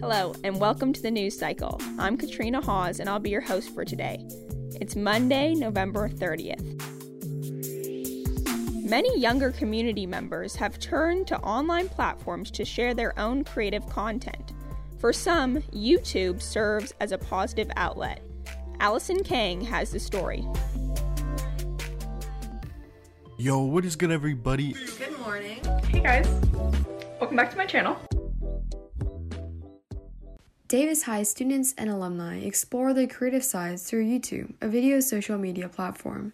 Hello, 0.00 0.32
and 0.44 0.58
welcome 0.58 0.94
to 0.94 1.02
the 1.02 1.10
news 1.10 1.38
cycle. 1.38 1.78
I'm 1.98 2.16
Katrina 2.16 2.62
Hawes, 2.62 3.00
and 3.00 3.08
I'll 3.08 3.18
be 3.18 3.28
your 3.28 3.42
host 3.42 3.74
for 3.74 3.84
today. 3.84 4.26
It's 4.80 4.96
Monday, 4.96 5.54
November 5.54 6.08
30th. 6.08 6.64
Many 8.82 9.18
younger 9.18 9.52
community 9.52 10.06
members 10.06 10.56
have 10.56 10.78
turned 10.78 11.26
to 11.26 11.38
online 11.40 11.90
platforms 11.90 12.50
to 12.52 12.64
share 12.64 12.94
their 12.94 13.16
own 13.18 13.44
creative 13.44 13.86
content. 13.90 14.54
For 14.98 15.12
some, 15.12 15.58
YouTube 15.64 16.40
serves 16.40 16.94
as 17.00 17.12
a 17.12 17.18
positive 17.18 17.70
outlet. 17.76 18.22
Allyson 18.80 19.22
Kang 19.22 19.60
has 19.60 19.90
the 19.90 20.00
story. 20.00 20.48
Yo, 23.36 23.58
what 23.60 23.84
is 23.84 23.96
good, 23.96 24.10
everybody? 24.10 24.72
Good 24.96 25.18
morning. 25.18 25.62
Hey 25.88 26.00
guys, 26.00 26.26
welcome 27.20 27.36
back 27.36 27.50
to 27.50 27.58
my 27.58 27.66
channel. 27.66 27.98
Davis 30.70 31.02
High 31.02 31.24
students 31.24 31.74
and 31.76 31.90
alumni 31.90 32.38
explore 32.38 32.94
their 32.94 33.08
creative 33.08 33.42
sides 33.42 33.82
through 33.82 34.04
YouTube, 34.04 34.54
a 34.60 34.68
video 34.68 35.00
social 35.00 35.36
media 35.36 35.68
platform. 35.68 36.32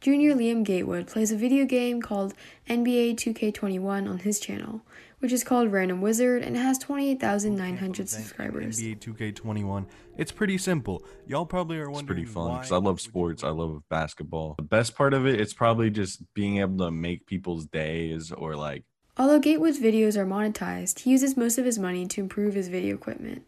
Junior 0.00 0.36
Liam 0.36 0.62
Gatewood 0.62 1.08
plays 1.08 1.32
a 1.32 1.36
video 1.36 1.64
game 1.64 2.00
called 2.00 2.32
NBA 2.68 3.16
2K21 3.16 4.08
on 4.08 4.20
his 4.20 4.38
channel, 4.38 4.82
which 5.18 5.32
is 5.32 5.42
called 5.42 5.72
Random 5.72 6.00
Wizard 6.00 6.44
and 6.44 6.56
has 6.56 6.78
28,900 6.78 8.08
subscribers. 8.08 8.80
NBA 8.80 9.00
2K21. 9.00 9.84
It's 10.16 10.30
pretty 10.30 10.56
simple. 10.56 11.02
Y'all 11.26 11.44
probably 11.44 11.78
are 11.78 11.90
wondering. 11.90 12.20
It's 12.20 12.32
pretty 12.32 12.48
fun 12.48 12.58
because 12.58 12.70
I 12.70 12.76
love 12.76 13.00
sports. 13.00 13.42
I 13.42 13.50
love 13.50 13.82
basketball. 13.90 14.54
The 14.58 14.62
best 14.62 14.94
part 14.94 15.12
of 15.12 15.26
it, 15.26 15.40
it's 15.40 15.54
probably 15.54 15.90
just 15.90 16.22
being 16.34 16.58
able 16.58 16.86
to 16.86 16.92
make 16.92 17.26
people's 17.26 17.66
days 17.66 18.30
or 18.30 18.54
like 18.54 18.84
Although 19.20 19.40
Gatewood's 19.40 19.78
videos 19.78 20.16
are 20.16 20.24
monetized, 20.24 21.00
he 21.00 21.10
uses 21.10 21.36
most 21.36 21.58
of 21.58 21.66
his 21.66 21.78
money 21.78 22.06
to 22.06 22.22
improve 22.22 22.54
his 22.54 22.68
video 22.68 22.94
equipment. 22.94 23.42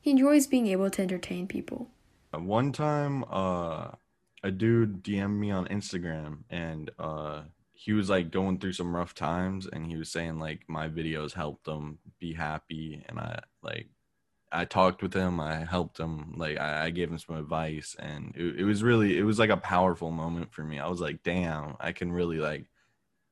He 0.00 0.12
enjoys 0.12 0.46
being 0.46 0.66
able 0.68 0.88
to 0.88 1.02
entertain 1.02 1.46
people. 1.46 1.90
one 2.32 2.72
time 2.72 3.24
uh 3.30 3.90
a 4.42 4.50
dude 4.50 5.04
DM'd 5.04 5.38
me 5.38 5.50
on 5.50 5.66
Instagram 5.66 6.44
and 6.48 6.90
uh 6.98 7.42
he 7.74 7.92
was 7.92 8.08
like 8.08 8.30
going 8.30 8.58
through 8.58 8.72
some 8.72 8.96
rough 8.96 9.14
times 9.14 9.68
and 9.70 9.86
he 9.86 9.98
was 9.98 10.10
saying 10.10 10.38
like 10.38 10.60
my 10.68 10.88
videos 10.88 11.34
helped 11.34 11.68
him 11.68 11.98
be 12.18 12.32
happy 12.32 13.04
and 13.06 13.18
I 13.18 13.40
like 13.62 13.90
I 14.50 14.64
talked 14.64 15.02
with 15.02 15.12
him, 15.12 15.38
I 15.38 15.66
helped 15.66 16.00
him, 16.00 16.32
like 16.38 16.58
I, 16.58 16.86
I 16.86 16.90
gave 16.90 17.10
him 17.10 17.18
some 17.18 17.36
advice 17.36 17.94
and 17.98 18.34
it, 18.34 18.60
it 18.60 18.64
was 18.64 18.82
really 18.82 19.18
it 19.18 19.24
was 19.24 19.38
like 19.38 19.50
a 19.50 19.58
powerful 19.58 20.12
moment 20.12 20.54
for 20.54 20.64
me. 20.64 20.78
I 20.78 20.88
was 20.88 21.02
like, 21.02 21.22
damn, 21.22 21.76
I 21.78 21.92
can 21.92 22.10
really 22.10 22.38
like 22.38 22.70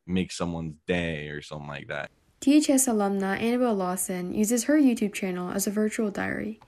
make 0.08 0.32
someone's 0.32 0.74
day 0.86 1.28
or 1.28 1.42
something 1.42 1.68
like 1.68 1.88
that. 1.88 2.10
DHS 2.40 2.88
alumna 2.88 3.40
Annabelle 3.40 3.74
Lawson 3.74 4.32
uses 4.32 4.64
her 4.64 4.78
YouTube 4.78 5.12
channel 5.12 5.50
as 5.50 5.66
a 5.66 5.70
virtual 5.70 6.10
diary. 6.10 6.60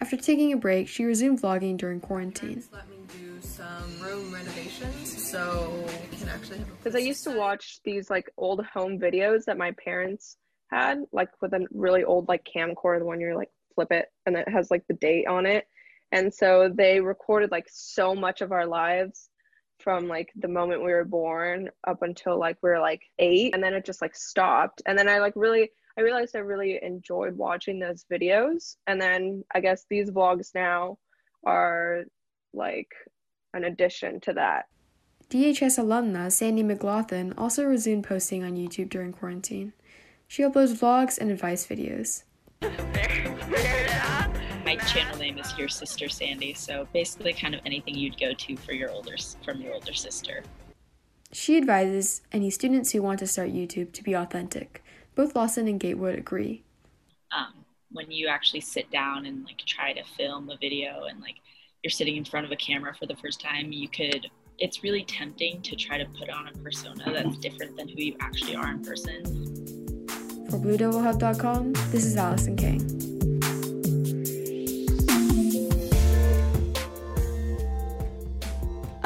After 0.00 0.16
taking 0.16 0.52
a 0.52 0.56
break, 0.56 0.88
she 0.88 1.04
resumed 1.04 1.42
vlogging 1.42 1.76
during 1.76 2.00
quarantine. 2.00 2.62
Let 2.72 2.88
me 2.88 2.96
do 3.08 3.40
some 3.40 4.00
room 4.00 4.32
renovations 4.32 5.30
so 5.30 5.84
we 6.10 6.16
can 6.16 6.28
actually 6.28 6.58
have 6.58 6.68
a 6.68 6.72
Because 6.72 6.94
I 6.94 7.00
used 7.00 7.24
to 7.24 7.36
watch 7.36 7.80
these 7.84 8.08
like 8.08 8.30
old 8.36 8.64
home 8.64 8.98
videos 8.98 9.44
that 9.44 9.58
my 9.58 9.72
parents 9.72 10.36
had, 10.70 11.00
like 11.12 11.28
with 11.42 11.52
a 11.52 11.66
really 11.72 12.04
old 12.04 12.28
like 12.28 12.46
camcorder, 12.46 13.00
the 13.00 13.04
one 13.04 13.20
you're 13.20 13.36
like 13.36 13.50
flip 13.74 13.92
it 13.92 14.06
and 14.26 14.36
it 14.36 14.48
has 14.48 14.70
like 14.70 14.86
the 14.88 14.94
date 14.94 15.26
on 15.26 15.46
it. 15.46 15.66
And 16.12 16.32
so 16.32 16.72
they 16.74 17.00
recorded 17.00 17.50
like 17.50 17.66
so 17.68 18.14
much 18.14 18.40
of 18.40 18.50
our 18.52 18.66
lives 18.66 19.28
from 19.78 20.08
like 20.08 20.30
the 20.36 20.48
moment 20.48 20.84
we 20.84 20.92
were 20.92 21.04
born 21.04 21.68
up 21.86 22.02
until 22.02 22.38
like 22.38 22.56
we 22.62 22.70
were 22.70 22.80
like 22.80 23.02
eight 23.18 23.54
and 23.54 23.62
then 23.62 23.74
it 23.74 23.84
just 23.84 24.02
like 24.02 24.14
stopped. 24.14 24.82
And 24.86 24.98
then 24.98 25.08
I 25.08 25.18
like 25.18 25.34
really 25.36 25.70
I 25.96 26.02
realized 26.02 26.36
I 26.36 26.40
really 26.40 26.78
enjoyed 26.82 27.36
watching 27.36 27.78
those 27.78 28.04
videos. 28.10 28.76
And 28.86 29.00
then 29.00 29.44
I 29.54 29.60
guess 29.60 29.84
these 29.88 30.10
vlogs 30.10 30.54
now 30.54 30.98
are 31.44 32.04
like 32.52 32.88
an 33.54 33.64
addition 33.64 34.20
to 34.20 34.32
that. 34.34 34.66
DHS 35.30 35.78
alumna 35.78 36.32
Sandy 36.32 36.62
McLaughlin 36.62 37.34
also 37.36 37.64
resumed 37.64 38.04
posting 38.04 38.44
on 38.44 38.56
YouTube 38.56 38.88
during 38.88 39.12
quarantine. 39.12 39.72
She 40.26 40.42
uploads 40.42 40.78
vlogs 40.78 41.18
and 41.18 41.30
advice 41.30 41.66
videos. 41.66 42.24
Your 45.58 45.68
Sister 45.68 46.08
Sandy, 46.08 46.54
so 46.54 46.86
basically 46.92 47.32
kind 47.32 47.54
of 47.54 47.60
anything 47.66 47.94
you'd 47.94 48.18
go 48.18 48.32
to 48.32 48.56
for 48.56 48.72
your 48.72 48.90
older 48.90 49.16
from 49.44 49.60
your 49.60 49.74
older 49.74 49.92
sister. 49.92 50.42
She 51.32 51.56
advises 51.56 52.22
any 52.32 52.50
students 52.50 52.92
who 52.92 53.02
want 53.02 53.18
to 53.18 53.26
start 53.26 53.50
YouTube 53.50 53.92
to 53.92 54.02
be 54.02 54.14
authentic. 54.14 54.82
Both 55.14 55.36
Lawson 55.36 55.68
and 55.68 55.78
Gatewood 55.78 56.18
agree. 56.18 56.62
Um, 57.36 57.52
when 57.92 58.10
you 58.10 58.28
actually 58.28 58.60
sit 58.60 58.90
down 58.90 59.26
and 59.26 59.44
like 59.44 59.58
try 59.58 59.92
to 59.92 60.02
film 60.16 60.48
a 60.50 60.56
video 60.56 61.04
and 61.04 61.20
like 61.20 61.36
you're 61.82 61.90
sitting 61.90 62.16
in 62.16 62.24
front 62.24 62.46
of 62.46 62.52
a 62.52 62.56
camera 62.56 62.94
for 62.94 63.06
the 63.06 63.16
first 63.16 63.40
time, 63.40 63.72
you 63.72 63.88
could. 63.88 64.28
It's 64.58 64.82
really 64.82 65.04
tempting 65.04 65.62
to 65.62 65.76
try 65.76 65.98
to 65.98 66.06
put 66.18 66.30
on 66.30 66.48
a 66.48 66.52
persona 66.58 67.04
that's 67.06 67.38
different 67.38 67.76
than 67.76 67.88
who 67.88 67.96
you 67.96 68.16
actually 68.20 68.56
are 68.56 68.70
in 68.70 68.82
person. 68.82 69.24
For 70.50 70.56
BlueDevilHub.com, 70.56 71.74
this 71.92 72.04
is 72.04 72.16
Allyson 72.16 72.56
Kang. 72.56 73.07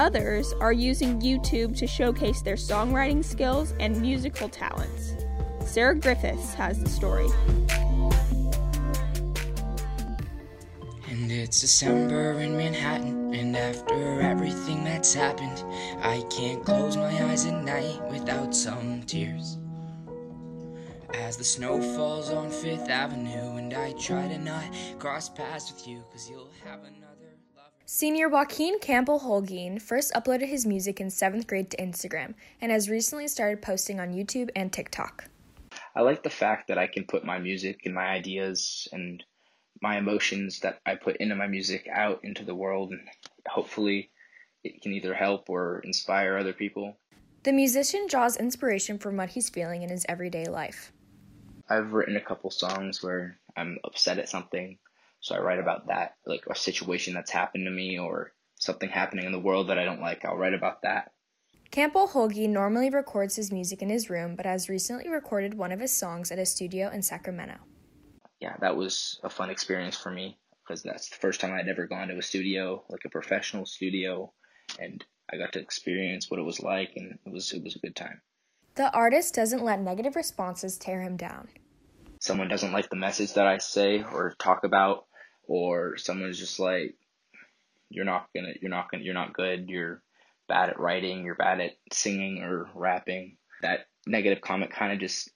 Others 0.03 0.53
are 0.55 0.73
using 0.73 1.21
YouTube 1.21 1.77
to 1.77 1.87
showcase 1.87 2.43
their 2.43 2.57
songwriting 2.57 3.25
skills 3.25 3.73
and 3.79 4.01
musical 4.01 4.49
talents. 4.49 5.15
Sarah 5.65 5.95
Griffiths 5.95 6.55
has 6.55 6.83
the 6.83 6.89
story. 6.89 7.29
And 11.09 11.31
it's 11.31 11.61
December 11.61 12.33
in 12.41 12.57
Manhattan, 12.57 13.33
and 13.33 13.57
after 13.57 14.21
everything 14.21 14.83
that's 14.83 15.15
happened, 15.15 15.63
I 16.03 16.27
can't 16.29 16.65
close 16.65 16.97
my 16.97 17.31
eyes 17.31 17.47
at 17.47 17.63
night 17.63 18.03
without 18.11 18.57
some 18.57 19.05
tears. 19.05 19.59
As 21.15 21.37
the 21.37 21.45
snow 21.45 21.81
falls 21.95 22.29
on 22.29 22.51
Fifth 22.51 22.91
Avenue, 22.91 23.57
and 23.57 23.73
I 23.73 23.93
try 23.93 24.27
to 24.27 24.39
not 24.39 24.65
cross 24.99 25.29
paths 25.29 25.73
with 25.73 25.87
you, 25.87 26.03
cause 26.11 26.29
you'll 26.29 26.51
have 26.65 26.81
another. 26.81 27.12
Senior 27.95 28.31
Joaquin 28.31 28.79
Campbell 28.79 29.21
Holguin 29.21 29.79
first 29.79 30.15
uploaded 30.15 30.49
his 30.49 30.65
music 30.65 30.99
in 30.99 31.11
seventh 31.11 31.47
grade 31.47 31.71
to 31.73 31.77
Instagram 31.77 32.33
and 32.59 32.73
has 32.73 32.89
recently 32.89 33.29
started 33.29 33.61
posting 33.61 34.01
on 34.01 34.15
YouTube 34.15 34.49
and 34.57 34.73
TikTok. 34.73 35.29
I 35.95 36.01
like 36.01 36.23
the 36.23 36.31
fact 36.31 36.69
that 36.69 36.79
I 36.79 36.87
can 36.87 37.05
put 37.05 37.23
my 37.23 37.39
music 37.39 37.83
and 37.85 37.95
my 37.95 38.07
ideas 38.07 38.89
and 38.93 39.23
my 39.83 39.99
emotions 39.99 40.61
that 40.61 40.81
I 40.87 40.95
put 40.95 41.19
into 41.19 41.35
my 41.35 41.47
music 41.47 41.87
out 41.95 42.21
into 42.23 42.47
the 42.47 42.55
world, 42.55 42.93
and 42.93 43.07
hopefully 43.47 44.11
it 44.65 44.81
can 44.81 44.95
either 44.95 45.13
help 45.13 45.51
or 45.51 45.81
inspire 45.85 46.39
other 46.39 46.55
people. 46.55 46.97
The 47.43 47.53
musician 47.53 48.07
draws 48.09 48.39
inspiration 48.39 48.97
from 48.97 49.19
what 49.19 49.29
he's 49.29 49.51
feeling 49.51 49.83
in 49.83 49.91
his 49.91 50.07
everyday 50.09 50.47
life. 50.47 50.93
I've 51.69 51.93
written 51.93 52.17
a 52.17 52.23
couple 52.23 52.49
songs 52.51 53.03
where 53.03 53.39
I'm 53.55 53.77
upset 53.85 54.19
at 54.19 54.31
something, 54.31 54.79
so 55.23 55.35
I 55.35 55.41
write 55.41 55.61
about 55.61 55.87
that, 55.87 56.17
like 56.27 56.43
a 56.51 56.55
situation 56.55 57.15
that's 57.15 57.31
happened 57.31 57.65
to 57.65 57.71
me 57.71 57.99
or 57.99 58.33
something 58.57 58.91
happening 58.91 59.25
in 59.25 59.33
the 59.33 59.39
world 59.41 59.69
that 59.69 59.79
I 59.79 59.85
don't 59.85 60.01
like. 60.01 60.25
I'll 60.25 60.37
write 60.37 60.53
about 60.53 60.83
that. 60.83 61.13
Campbell 61.71 62.09
Holguin 62.09 62.51
normally 62.51 62.91
records 62.91 63.37
his 63.37 63.51
music 63.51 63.81
in 63.81 63.89
his 63.89 64.11
room, 64.11 64.37
but 64.37 64.45
has 64.45 64.69
recently 64.69 65.09
recorded 65.09 65.55
one 65.55 65.73
of 65.73 65.81
his 65.81 65.97
songs 65.97 66.31
at 66.31 66.39
a 66.39 66.45
studio 66.45 66.91
in 66.91 67.03
Sacramento. 67.03 67.55
Yeah, 68.41 68.57
that 68.61 68.77
was 68.77 69.19
a 69.25 69.31
fun 69.31 69.49
experience 69.49 69.97
for 69.97 70.11
me 70.11 70.39
because 70.63 70.83
that's 70.83 71.09
the 71.09 71.17
first 71.17 71.41
time 71.41 71.53
I'd 71.53 71.69
ever 71.69 71.87
gone 71.87 72.09
to 72.09 72.19
a 72.19 72.23
studio, 72.23 72.85
like 72.91 73.05
a 73.05 73.09
professional 73.09 73.65
studio, 73.65 74.33
and 74.79 75.03
I 75.33 75.39
got 75.39 75.53
to 75.55 75.61
experience 75.61 76.31
what 76.31 76.41
it 76.41 76.45
was 76.45 76.61
like, 76.61 76.93
and 76.97 77.19
it 77.25 77.33
was 77.33 77.53
it 77.53 77.63
was 77.63 77.77
a 77.77 77.79
good 77.79 77.97
time. 77.97 78.21
The 78.75 78.93
artist 78.93 79.35
doesn't 79.35 79.63
let 79.65 79.81
negative 79.81 80.17
responses 80.17 80.77
tear 80.79 81.01
him 81.01 81.17
down. 81.17 81.49
someone 82.21 82.49
doesn't 82.49 82.73
like 82.73 82.89
the 82.91 82.97
message 82.97 83.35
that 83.35 83.47
I 83.47 83.59
say 83.59 84.03
or 84.03 84.35
talk 84.39 84.65
about, 84.65 85.07
or 85.53 85.99
someone's 85.99 86.39
just 86.39 86.59
like, 86.59 86.95
you're 87.91 88.07
not 88.07 88.27
gonna, 88.35 88.55
you're 88.63 88.71
not 88.71 88.91
gonna, 88.91 89.05
you're 89.05 89.13
not 89.13 89.35
good, 89.35 89.69
you're 89.69 90.03
bad 90.49 90.71
at 90.71 90.81
writing, 90.81 91.25
you're 91.25 91.35
bad 91.35 91.61
at 91.61 91.73
singing 91.93 92.43
or 92.43 92.71
rapping. 92.75 93.37
That 93.61 93.81
negative 94.07 94.41
comment 94.41 94.71
kind 94.71 94.95
of 94.95 94.99
just 94.99 95.31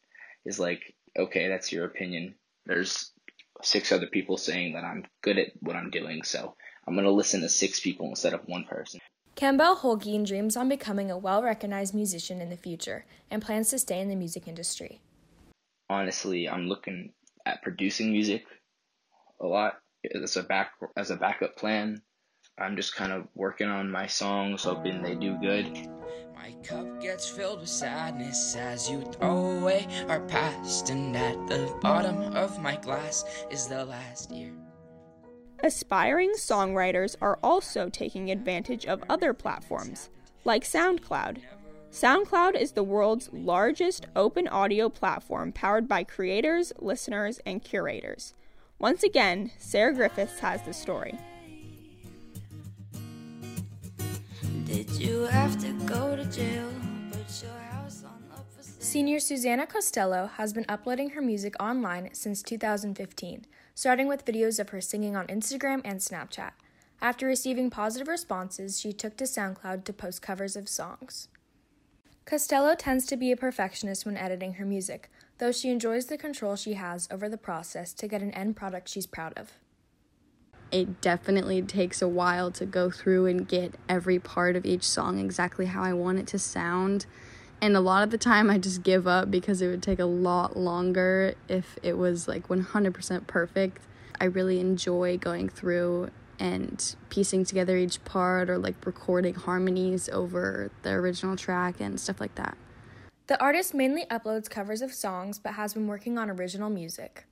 is 0.46 0.58
like, 0.58 0.94
okay, 1.18 1.48
that's 1.48 1.70
your 1.70 1.84
opinion. 1.84 2.34
There's 2.64 3.12
six 3.62 3.92
other 3.92 4.06
people 4.06 4.38
saying 4.38 4.72
that 4.72 4.84
I'm 4.84 5.04
good 5.22 5.36
at 5.36 5.48
what 5.60 5.76
I'm 5.76 5.90
doing, 5.90 6.22
so 6.22 6.54
I'm 6.88 6.94
gonna 6.94 7.10
listen 7.10 7.42
to 7.42 7.50
six 7.50 7.78
people 7.80 8.08
instead 8.08 8.32
of 8.32 8.40
one 8.46 8.64
person. 8.64 9.00
Campbell 9.34 9.76
Holguin 9.76 10.26
dreams 10.26 10.56
on 10.56 10.70
becoming 10.70 11.10
a 11.10 11.18
well 11.18 11.42
recognized 11.42 11.94
musician 11.94 12.40
in 12.40 12.48
the 12.48 12.56
future 12.56 13.04
and 13.30 13.42
plans 13.42 13.68
to 13.68 13.78
stay 13.78 14.00
in 14.00 14.08
the 14.08 14.16
music 14.16 14.48
industry. 14.48 15.02
honestly, 15.90 16.48
I'm 16.48 16.68
looking 16.68 17.12
at 17.44 17.62
producing 17.62 18.12
music 18.12 18.44
a 19.42 19.46
lot 19.46 19.74
as 20.14 20.36
a 20.36 20.42
back 20.42 20.72
as 20.96 21.10
a 21.10 21.16
backup 21.16 21.56
plan. 21.56 22.02
I'm 22.58 22.76
just 22.76 22.94
kind 22.94 23.12
of 23.12 23.28
working 23.34 23.68
on 23.68 23.90
my 23.90 24.06
songs, 24.06 24.64
hoping 24.64 25.02
they 25.02 25.14
do 25.14 25.36
good. 25.40 25.88
My 26.34 26.52
cup 26.62 27.00
gets 27.00 27.28
filled 27.28 27.60
with 27.60 27.68
sadness 27.68 28.56
as 28.56 28.88
you 28.88 29.02
throw 29.12 29.58
away 29.58 29.86
our 30.08 30.20
past, 30.20 30.90
and 30.90 31.14
at 31.16 31.46
the 31.48 31.76
bottom 31.82 32.18
of 32.34 32.62
my 32.62 32.76
glass 32.76 33.24
is 33.50 33.66
the 33.66 33.84
last 33.84 34.30
year. 34.30 34.52
Aspiring 35.62 36.32
songwriters 36.36 37.16
are 37.20 37.38
also 37.42 37.88
taking 37.88 38.30
advantage 38.30 38.86
of 38.86 39.02
other 39.08 39.32
platforms, 39.32 40.10
like 40.44 40.64
SoundCloud. 40.64 41.38
SoundCloud 41.90 42.60
is 42.60 42.72
the 42.72 42.82
world's 42.82 43.30
largest 43.32 44.06
open 44.14 44.46
audio 44.48 44.88
platform 44.88 45.52
powered 45.52 45.88
by 45.88 46.04
creators, 46.04 46.72
listeners, 46.78 47.40
and 47.46 47.64
curators. 47.64 48.34
Once 48.78 49.02
again, 49.02 49.50
Sarah 49.58 49.94
Griffiths 49.94 50.38
has 50.40 50.62
the 50.62 50.72
story. 50.72 51.18
Did 54.64 54.90
you 54.90 55.22
have 55.22 55.58
to 55.60 55.72
go 55.86 56.16
to 56.16 56.24
jail? 56.26 56.70
Senior 58.86 59.18
Susannah 59.18 59.66
Costello 59.66 60.30
has 60.36 60.52
been 60.52 60.64
uploading 60.68 61.10
her 61.10 61.20
music 61.20 61.54
online 61.60 62.10
since 62.12 62.42
2015, 62.42 63.44
starting 63.74 64.06
with 64.06 64.24
videos 64.24 64.60
of 64.60 64.68
her 64.68 64.80
singing 64.80 65.16
on 65.16 65.26
Instagram 65.26 65.80
and 65.84 66.00
Snapchat. 66.00 66.52
After 67.02 67.26
receiving 67.26 67.68
positive 67.68 68.06
responses, 68.06 68.80
she 68.80 68.92
took 68.92 69.16
to 69.16 69.24
SoundCloud 69.24 69.84
to 69.84 69.92
post 69.92 70.22
covers 70.22 70.54
of 70.54 70.68
songs. 70.68 71.28
Costello 72.24 72.74
tends 72.74 73.06
to 73.06 73.16
be 73.16 73.32
a 73.32 73.36
perfectionist 73.36 74.06
when 74.06 74.16
editing 74.16 74.54
her 74.54 74.64
music, 74.64 75.10
though 75.38 75.52
she 75.52 75.70
enjoys 75.70 76.06
the 76.06 76.18
control 76.18 76.56
she 76.56 76.74
has 76.74 77.08
over 77.10 77.28
the 77.28 77.36
process 77.36 77.92
to 77.94 78.08
get 78.08 78.22
an 78.22 78.30
end 78.32 78.56
product 78.56 78.88
she's 78.88 79.06
proud 79.06 79.32
of. 79.36 79.52
It 80.72 81.00
definitely 81.00 81.62
takes 81.62 82.02
a 82.02 82.08
while 82.08 82.50
to 82.52 82.66
go 82.66 82.90
through 82.90 83.26
and 83.26 83.46
get 83.46 83.74
every 83.88 84.18
part 84.18 84.56
of 84.56 84.66
each 84.66 84.82
song 84.82 85.18
exactly 85.18 85.66
how 85.66 85.82
I 85.82 85.92
want 85.92 86.18
it 86.18 86.26
to 86.28 86.38
sound. 86.38 87.06
And 87.60 87.76
a 87.76 87.80
lot 87.80 88.02
of 88.02 88.10
the 88.10 88.18
time 88.18 88.50
I 88.50 88.58
just 88.58 88.82
give 88.82 89.06
up 89.06 89.30
because 89.30 89.62
it 89.62 89.68
would 89.68 89.82
take 89.82 89.98
a 89.98 90.06
lot 90.06 90.56
longer 90.56 91.34
if 91.48 91.78
it 91.82 91.96
was 91.96 92.28
like 92.28 92.48
100% 92.48 93.26
perfect. 93.26 93.82
I 94.20 94.24
really 94.24 94.60
enjoy 94.60 95.18
going 95.18 95.48
through 95.48 96.10
and 96.38 96.96
piecing 97.08 97.44
together 97.44 97.76
each 97.76 98.04
part 98.04 98.50
or 98.50 98.58
like 98.58 98.84
recording 98.84 99.34
harmonies 99.34 100.08
over 100.10 100.70
the 100.82 100.90
original 100.90 101.36
track 101.36 101.80
and 101.80 101.98
stuff 101.98 102.20
like 102.20 102.34
that. 102.34 102.56
The 103.28 103.40
artist 103.40 103.74
mainly 103.74 104.04
uploads 104.04 104.48
covers 104.48 104.82
of 104.82 104.94
songs 104.94 105.40
but 105.40 105.54
has 105.54 105.74
been 105.74 105.88
working 105.88 106.16
on 106.16 106.30
original 106.30 106.70
music. 106.70 107.24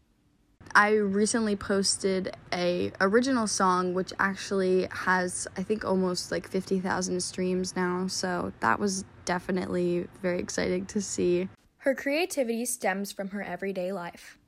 I 0.75 0.95
recently 0.95 1.55
posted 1.55 2.37
a 2.53 2.91
original 3.01 3.47
song 3.47 3.95
which 3.95 4.13
actually 4.19 4.89
has 4.91 5.47
I 5.57 5.63
think 5.63 5.85
almost 5.85 6.33
like 6.33 6.49
50,000 6.49 7.23
streams 7.23 7.77
now, 7.77 8.09
so 8.09 8.53
that 8.59 8.81
was 8.81 9.05
definitely 9.25 10.09
very 10.21 10.41
exciting 10.41 10.87
to 10.87 11.01
see. 11.01 11.49
Her 11.79 11.95
creativity 11.95 12.65
stems 12.65 13.13
from 13.13 13.29
her 13.29 13.43
everyday 13.43 13.93
life. 13.93 14.39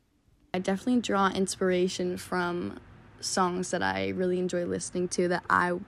I 0.52 0.58
definitely 0.58 1.02
draw 1.02 1.28
inspiration 1.28 2.16
from 2.16 2.81
songs 3.20 3.70
that 3.70 3.82
I 3.82 4.08
really 4.08 4.40
enjoy 4.40 4.64
listening 4.64 5.06
to 5.08 5.28
that 5.28 5.44
I 5.48 5.78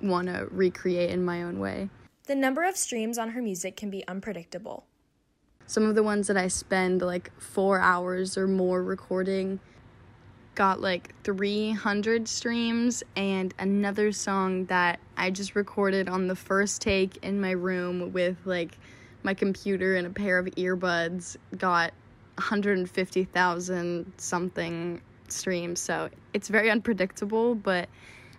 want 0.00 0.28
to 0.28 0.46
recreate 0.52 1.10
in 1.10 1.24
my 1.24 1.42
own 1.42 1.58
way. 1.58 1.88
The 2.26 2.36
number 2.36 2.62
of 2.62 2.76
streams 2.76 3.18
on 3.18 3.30
her 3.30 3.42
music 3.42 3.74
can 3.76 3.90
be 3.90 4.06
unpredictable. 4.06 4.84
Some 5.68 5.84
of 5.84 5.94
the 5.94 6.02
ones 6.02 6.28
that 6.28 6.38
I 6.38 6.48
spend 6.48 7.02
like 7.02 7.30
four 7.38 7.78
hours 7.78 8.38
or 8.38 8.48
more 8.48 8.82
recording 8.82 9.60
got 10.54 10.80
like 10.80 11.14
300 11.24 12.26
streams, 12.26 13.04
and 13.14 13.52
another 13.58 14.10
song 14.10 14.64
that 14.64 14.98
I 15.18 15.28
just 15.28 15.54
recorded 15.54 16.08
on 16.08 16.26
the 16.26 16.34
first 16.34 16.80
take 16.80 17.18
in 17.18 17.38
my 17.38 17.50
room 17.50 18.14
with 18.14 18.38
like 18.46 18.78
my 19.22 19.34
computer 19.34 19.94
and 19.96 20.06
a 20.06 20.10
pair 20.10 20.38
of 20.38 20.46
earbuds 20.46 21.36
got 21.58 21.92
150,000 22.36 24.12
something 24.16 25.02
streams. 25.28 25.80
So 25.80 26.08
it's 26.32 26.48
very 26.48 26.70
unpredictable, 26.70 27.54
but 27.54 27.90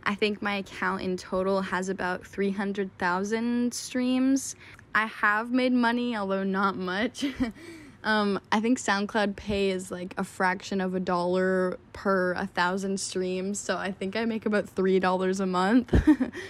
I 0.04 0.16
think 0.16 0.42
my 0.42 0.56
account 0.56 1.04
in 1.04 1.16
total 1.16 1.62
has 1.62 1.90
about 1.90 2.26
300,000 2.26 3.72
streams. 3.72 4.56
I 5.00 5.06
have 5.06 5.54
made 5.54 5.72
money, 5.72 6.14
although 6.18 6.44
not 6.44 6.76
much. 6.76 7.24
um, 8.04 8.38
I 8.52 8.60
think 8.60 8.78
SoundCloud 8.78 9.38
Pay 9.38 9.70
is 9.70 9.92
like 9.92 10.14
a 10.18 10.26
fraction 10.26 10.82
of 10.82 10.94
a 10.94 11.00
dollar 11.00 11.80
per 11.94 12.34
a 12.34 12.46
thousand 12.46 13.00
streams, 13.00 13.60
so 13.60 13.78
I 13.78 13.94
think 13.94 14.18
I 14.18 14.26
make 14.26 14.46
about 14.46 14.66
$3 14.66 15.40
a 15.40 15.46
month. 15.46 15.94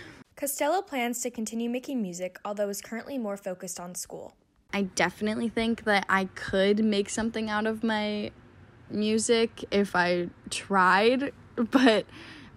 Costello 0.36 0.82
plans 0.82 1.22
to 1.22 1.30
continue 1.30 1.70
making 1.70 2.02
music, 2.02 2.40
although 2.44 2.70
is 2.70 2.82
currently 2.82 3.20
more 3.20 3.38
focused 3.38 3.80
on 3.80 3.94
school. 3.94 4.34
I 4.74 4.82
definitely 4.82 5.50
think 5.50 5.84
that 5.84 6.08
I 6.10 6.26
could 6.34 6.84
make 6.84 7.12
something 7.12 7.52
out 7.52 7.68
of 7.68 7.84
my 7.84 8.32
music 8.90 9.64
if 9.70 9.96
I 9.96 10.30
tried, 10.50 11.34
but 11.56 12.08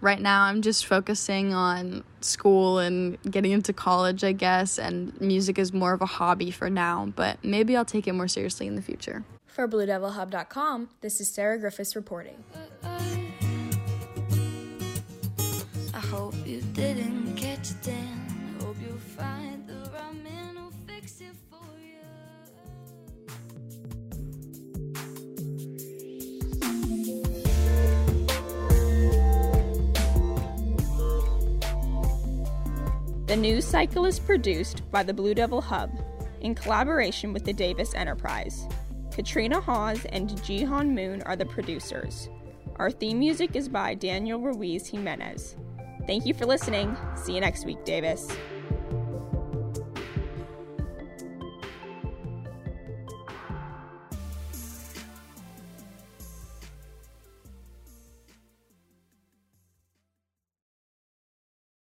right 0.03 0.19
now 0.19 0.43
I'm 0.43 0.61
just 0.61 0.85
focusing 0.85 1.53
on 1.53 2.03
school 2.21 2.77
and 2.79 3.17
getting 3.23 3.51
into 3.51 3.73
college, 3.73 4.23
I 4.23 4.33
guess, 4.33 4.77
and 4.77 5.19
music 5.19 5.57
is 5.57 5.73
more 5.73 5.93
of 5.93 6.01
a 6.01 6.05
hobby 6.05 6.51
for 6.51 6.69
now, 6.69 7.11
but 7.15 7.43
maybe 7.43 7.75
I'll 7.75 7.85
take 7.85 8.07
it 8.07 8.13
more 8.13 8.27
seriously 8.27 8.67
in 8.67 8.75
the 8.75 8.81
future. 8.81 9.23
For 9.47 9.67
BlueDevilHub.com, 9.67 10.89
this 11.01 11.21
is 11.21 11.29
Sarah 11.29 11.57
Griffiths 11.57 11.95
reporting. 11.95 12.43
The 33.33 33.39
news 33.39 33.65
cycle 33.65 34.05
is 34.05 34.19
produced 34.19 34.83
by 34.91 35.01
the 35.01 35.11
Blue 35.11 35.33
Devil 35.33 35.59
Hub 35.59 35.89
in 36.41 36.53
collaboration 36.53 37.33
with 37.33 37.43
the 37.43 37.51
Davis 37.51 37.95
Enterprise. 37.95 38.67
Katrina 39.11 39.59
Hawes 39.59 40.05
and 40.11 40.29
Jihan 40.29 40.93
Moon 40.93 41.23
are 41.23 41.35
the 41.35 41.47
producers. 41.47 42.29
Our 42.75 42.91
theme 42.91 43.17
music 43.17 43.55
is 43.55 43.67
by 43.67 43.95
Daniel 43.95 44.39
Ruiz 44.39 44.85
Jimenez. 44.85 45.55
Thank 46.05 46.27
you 46.27 46.35
for 46.35 46.45
listening. 46.45 46.95
See 47.15 47.33
you 47.33 47.41
next 47.41 47.65
week, 47.65 47.83
Davis. 47.85 48.29